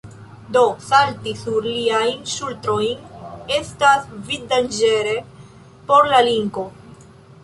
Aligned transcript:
Do 0.55 0.61
salti 0.83 1.33
sur 1.41 1.65
iliajn 1.71 2.23
ŝultrojn 2.31 3.03
estas 3.57 4.07
vivdanĝere 4.31 5.13
por 5.93 6.09
la 6.15 6.23
linko. 6.29 6.65